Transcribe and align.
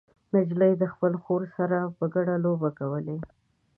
نجلۍ 0.33 0.73
د 0.77 0.83
خپلې 0.93 1.17
خور 1.23 1.41
سره 1.57 1.77
په 1.97 2.05
ګډه 2.13 2.35
لوبې 2.43 2.71
کولې. 2.79 3.17